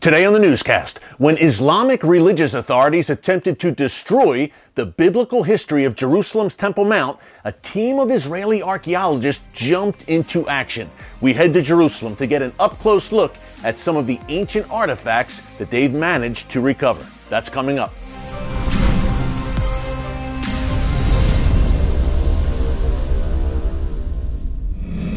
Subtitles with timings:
[0.00, 5.94] Today on the newscast, when Islamic religious authorities attempted to destroy the biblical history of
[5.94, 10.90] Jerusalem's Temple Mount, a team of Israeli archaeologists jumped into action.
[11.20, 14.70] We head to Jerusalem to get an up close look at some of the ancient
[14.70, 17.06] artifacts that they've managed to recover.
[17.28, 17.92] That's coming up.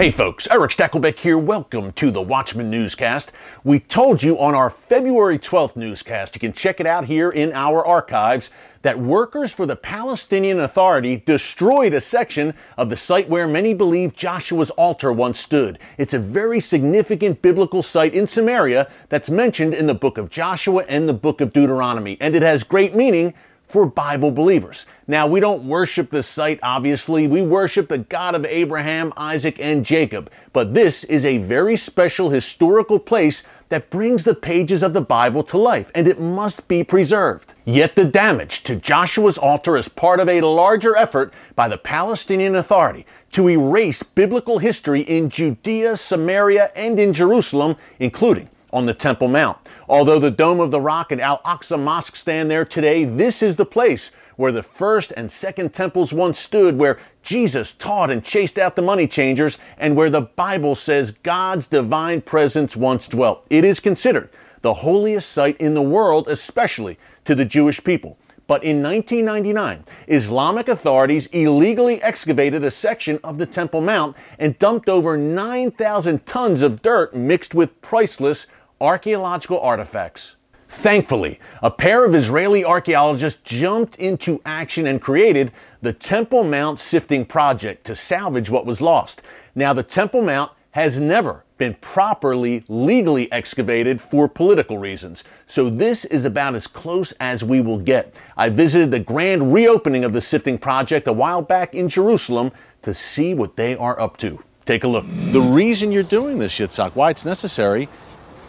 [0.00, 1.36] Hey folks, Erick Stakelbeck here.
[1.36, 3.32] Welcome to the Watchman Newscast.
[3.64, 7.52] We told you on our February 12th newscast, you can check it out here in
[7.52, 8.48] our archives,
[8.80, 14.16] that workers for the Palestinian Authority destroyed a section of the site where many believe
[14.16, 15.78] Joshua's altar once stood.
[15.98, 20.82] It's a very significant biblical site in Samaria that's mentioned in the book of Joshua
[20.88, 23.34] and the book of Deuteronomy, and it has great meaning
[23.70, 24.86] for Bible believers.
[25.06, 27.26] Now, we don't worship the site, obviously.
[27.26, 30.30] We worship the God of Abraham, Isaac, and Jacob.
[30.52, 35.44] But this is a very special historical place that brings the pages of the Bible
[35.44, 37.52] to life, and it must be preserved.
[37.64, 42.56] Yet the damage to Joshua's altar is part of a larger effort by the Palestinian
[42.56, 49.28] Authority to erase biblical history in Judea, Samaria, and in Jerusalem, including on the Temple
[49.28, 49.58] Mount.
[49.88, 53.56] Although the Dome of the Rock and Al Aqsa Mosque stand there today, this is
[53.56, 58.58] the place where the first and second temples once stood, where Jesus taught and chased
[58.58, 63.44] out the money changers, and where the Bible says God's divine presence once dwelt.
[63.50, 64.30] It is considered
[64.62, 68.16] the holiest site in the world, especially to the Jewish people.
[68.46, 74.88] But in 1999, Islamic authorities illegally excavated a section of the Temple Mount and dumped
[74.88, 78.46] over 9,000 tons of dirt mixed with priceless
[78.80, 80.36] archaeological artifacts.
[80.68, 85.50] Thankfully, a pair of Israeli archaeologists jumped into action and created
[85.82, 89.20] the Temple Mount Sifting Project to salvage what was lost.
[89.54, 95.24] Now, the Temple Mount has never been properly legally excavated for political reasons.
[95.46, 98.14] So this is about as close as we will get.
[98.36, 102.94] I visited the grand reopening of the Sifting Project a while back in Jerusalem to
[102.94, 104.42] see what they are up to.
[104.64, 105.04] Take a look.
[105.32, 107.88] The reason you're doing this, Yitzhak, why it's necessary,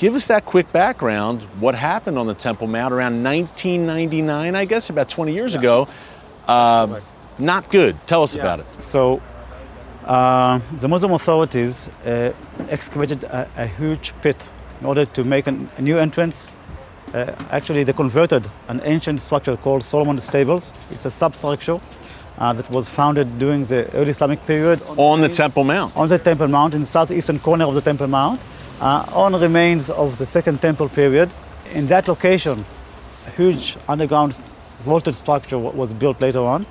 [0.00, 1.42] Give us that quick background.
[1.60, 5.60] What happened on the Temple Mount around 1999, I guess, about 20 years yeah.
[5.60, 5.88] ago?
[6.48, 7.00] Uh,
[7.38, 7.98] not good.
[8.06, 8.40] Tell us yeah.
[8.40, 8.82] about it.
[8.82, 9.20] So,
[10.06, 12.32] uh, the Muslim authorities uh,
[12.70, 14.48] excavated a, a, huge pit
[14.80, 16.56] in order to make an, a new entrance.
[17.12, 20.72] Uh, actually, they converted an ancient structure called Solomon's Stables.
[20.90, 21.78] It's a substructure
[22.38, 24.80] uh, that was founded during the early Islamic period.
[24.84, 25.94] On, on the, the Temple Mount?
[25.94, 28.40] On the Temple Mount, in the southeastern corner of the Temple Mount
[28.80, 31.30] on remains of the Second Temple period.
[31.74, 32.64] In that location,
[33.26, 34.40] a huge underground
[34.80, 36.66] vaulted structure was built later on,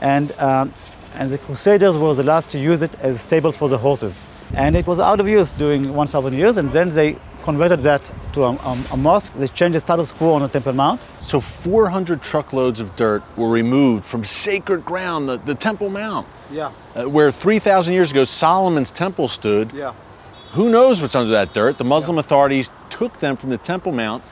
[0.00, 0.72] and, um,
[1.14, 4.26] and the Crusaders were the last to use it as stables for the horses.
[4.54, 8.44] And it was out of use during 1,000 years, and then they converted that to
[8.44, 9.34] a, a, a, mosque.
[9.34, 11.00] They changed the status quo on the Temple Mount.
[11.20, 16.26] So 400 truckloads of dirt were removed from sacred ground, the, the Temple Mount.
[16.50, 16.72] Yeah.
[16.94, 19.72] Uh, where 3,000 years ago Solomon's temple stood.
[19.72, 19.92] Yeah.
[20.52, 21.78] Who knows what's under that dirt?
[21.78, 22.20] The Muslim yeah.
[22.20, 24.22] authorities took them from the Temple Mount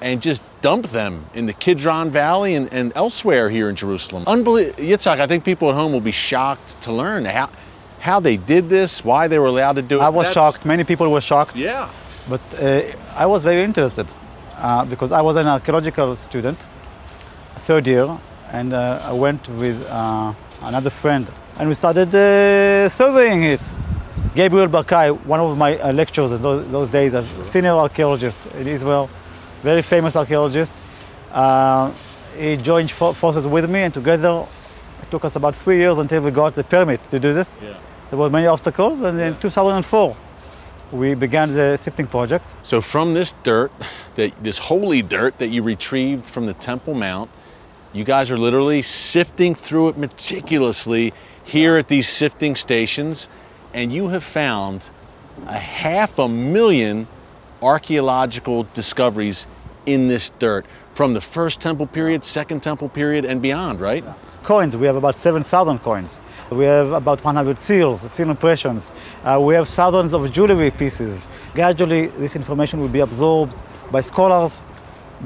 [0.00, 4.24] and just dumped them in the Kidron Valley and, and elsewhere here in Jerusalem.
[4.26, 4.82] Unbelievable.
[4.82, 7.50] Yitzhak, I think people at home will be shocked to learn how,
[8.00, 10.02] how they did this, why they were allowed to do it.
[10.02, 10.34] I was That's...
[10.34, 10.64] shocked.
[10.64, 11.56] Many people were shocked.
[11.56, 11.90] Yeah.
[12.28, 12.82] But uh,
[13.14, 14.06] I was very interested
[14.58, 16.66] uh, because I was an archaeological student,
[17.60, 18.18] third year,
[18.52, 23.72] and uh, I went with uh, another friend and we started uh, surveying it.
[24.36, 27.42] Gabriel Barkay, one of my uh, lecturers in those, those days, a sure.
[27.42, 29.08] senior archaeologist in Israel,
[29.62, 30.74] very famous archaeologist.
[31.32, 31.90] Uh,
[32.36, 34.46] he joined forces with me, and together
[35.00, 37.58] it took us about three years until we got the permit to do this.
[37.62, 37.78] Yeah.
[38.10, 40.14] There were many obstacles, and in 2004,
[40.92, 42.56] we began the sifting project.
[42.62, 43.72] So from this dirt,
[44.16, 47.30] that, this holy dirt that you retrieved from the Temple Mount,
[47.94, 51.14] you guys are literally sifting through it meticulously
[51.44, 53.30] here at these sifting stations
[53.76, 54.82] and you have found
[55.46, 57.06] a half a million
[57.62, 59.46] archaeological discoveries
[59.84, 60.64] in this dirt
[60.94, 64.02] from the first temple period, second temple period, and beyond, right?
[64.42, 66.20] Coins, we have about 7,000 coins.
[66.50, 68.92] We have about 100 seals, seal impressions.
[69.22, 71.28] Uh, we have thousands of jewelry pieces.
[71.54, 73.62] Gradually, this information will be absorbed
[73.92, 74.62] by scholars,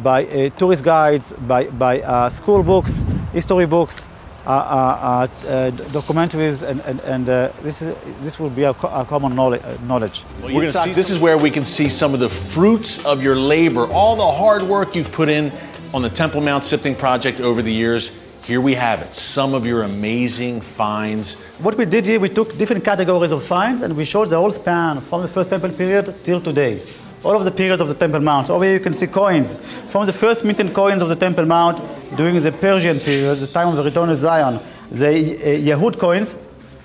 [0.03, 4.09] by uh, tourist guides, by, by uh, school books, history books,
[4.47, 7.27] uh, uh, uh, documentaries, and, and, and
[7.63, 9.63] this, is, this will be a, a common knowledge.
[9.83, 10.25] knowledge.
[10.43, 13.87] Well, see, this is where we can see some of the fruits of your labor,
[13.87, 15.53] all the hard work you've put in
[15.93, 18.19] on the Temple Mount Sifting Project over the years.
[18.45, 21.41] Here we have it, some of your amazing finds.
[21.59, 24.51] What we did here, we took different categories of finds and we showed the whole
[24.51, 26.81] span from the First Temple period till today.
[27.25, 28.51] All of the periods of the Temple Mount.
[28.51, 29.59] Over here you can see coins
[29.91, 31.81] from the first minted coins of the Temple Mount
[32.17, 34.61] during the Persian period, the time of the return of Zion.
[34.91, 36.37] The uh, Yahud coins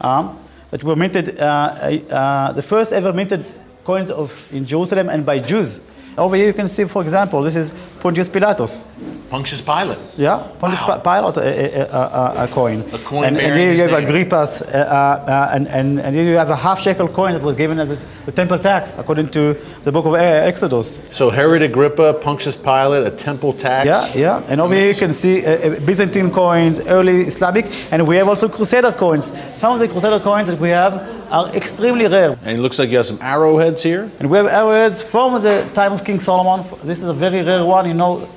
[0.02, 0.40] um,
[0.72, 3.44] that were minted, uh, uh, the first ever minted
[3.86, 5.82] coins of in Jerusalem and by Jews.
[6.18, 8.88] Over here you can see, for example, this is Pontius Pilatus.
[9.30, 9.98] Pontius Pilate.
[10.18, 11.00] Yeah, Pontius Wow.
[11.00, 12.80] Pilate, a, a, a, a coin.
[12.94, 14.06] A coin and, and here you have name.
[14.06, 17.42] Agrippa's, uh, uh, uh, and, and, and here you have a half shekel coin that
[17.42, 21.02] was given as a, the temple tax, according to the book of uh, Exodus.
[21.12, 23.86] So Herod Agrippa, Pontius Pilate, a temple tax.
[24.16, 24.46] Yeah, yeah.
[24.48, 28.30] And over here you can see uh, uh, Byzantine coins, early Islamic, and we have
[28.30, 29.34] also Crusader coins.
[29.56, 30.94] Some of the Crusader coins that we have
[31.30, 32.38] are extremely rare.
[32.44, 34.10] And it looks like you have some arrowheads here.
[34.20, 36.66] And we have arrowheads from the time of King Solomon.
[36.84, 37.88] This is a very rare one.
[37.88, 38.28] You know,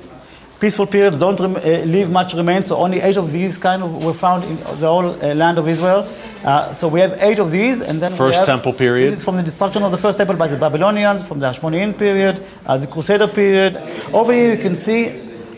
[0.59, 4.03] peaceful periods don't rem- uh, leave much remains, so only eight of these kind of
[4.05, 6.07] were found in the whole uh, land of Israel.
[6.43, 9.11] Uh, so we have eight of these, and then First temple period.
[9.11, 11.97] This is from the destruction of the first temple by the Babylonians, from the Hashmonean
[11.97, 13.75] period, uh, the Crusader period.
[14.13, 15.09] Over here you can see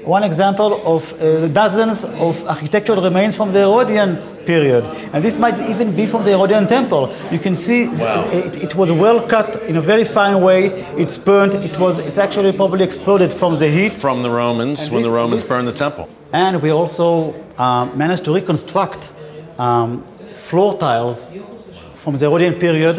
[0.03, 4.87] one example of uh, dozens of architectural remains from the Herodian period.
[5.13, 7.13] And this might even be from the Herodian temple.
[7.31, 8.25] You can see Wow.
[8.31, 10.59] it, it was well cut in a very fine way.
[10.97, 11.53] It's burnt.
[11.55, 11.99] It was.
[11.99, 13.91] It's actually probably exploded from the heat.
[13.91, 16.07] From the Romans, And when the Romans this- burned the temple.
[16.33, 19.11] And we also um, managed to reconstruct
[19.59, 20.03] um,
[20.33, 21.31] floor tiles
[21.95, 22.95] from the Herodian period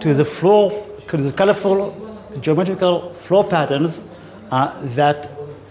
[0.00, 0.72] to the floor,
[1.08, 1.92] to the colorful
[2.40, 4.08] geometrical floor patterns
[4.50, 5.28] uh, that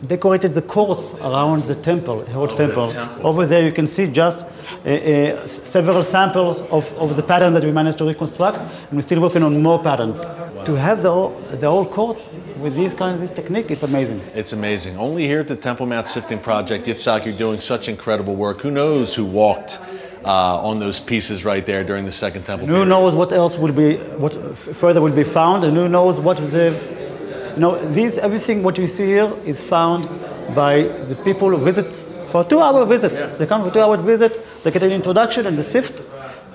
[0.08, 2.86] decorated the courts around the temple, Herod's temple.
[2.86, 3.28] temple.
[3.28, 4.46] Over there you can see just
[4.86, 9.02] uh, uh, several samples of, of the pattern that we managed to reconstruct, and we're
[9.02, 10.26] still working on more patterns.
[10.66, 14.22] To have the whole, the whole court with these kinds, this technique is amazing.
[14.34, 14.98] It's amazing.
[14.98, 18.62] Only here at the Temple Mount Sifting Project, Yitzhak, you're doing such incredible work.
[18.62, 19.80] Who knows who walked
[20.24, 22.90] uh, on those pieces right there during the Second Temple Who period?
[22.90, 26.38] knows what else will be, what f- further will be found, and who knows what
[26.38, 26.80] the,
[27.54, 30.08] you know, these everything what you see here is found
[30.56, 31.92] by the people who visit
[32.28, 33.38] for a two-hour visit.
[33.38, 34.40] They come for two-hour visit.
[34.64, 36.04] They get an introduction and the sift,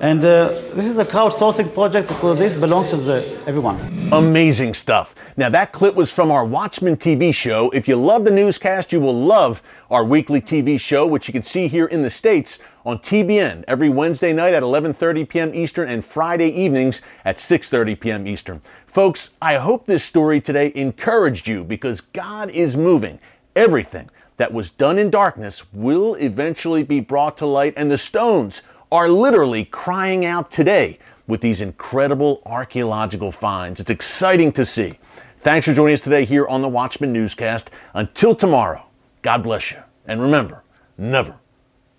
[0.00, 3.76] and uh, this is a crowdsourcing project because this belongs to the, everyone.
[4.12, 5.14] Amazing stuff.
[5.36, 7.70] Now, that clip was from our Watchman TV show.
[7.70, 11.42] If you love the newscast, you will love our weekly TV show, which you can
[11.42, 15.54] see here in the States on TBN every Wednesday night at 11:30 p.m.
[15.54, 18.26] Eastern and Friday evenings at 6:30 p.m.
[18.28, 18.62] Eastern.
[18.86, 23.18] Folks, I hope this story today encouraged you because God is moving.
[23.56, 28.62] Everything that was done in darkness will eventually be brought to light, and the stones
[28.92, 33.80] are literally crying out today with these incredible archaeological finds.
[33.80, 35.00] It's exciting to see.
[35.40, 37.68] Thanks for joining us today here on the Watchman Newscast.
[37.94, 38.84] Until tomorrow,
[39.22, 39.78] God bless you.
[40.06, 40.62] And remember,
[40.96, 41.34] never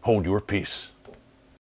[0.08, 0.92] hold your peace.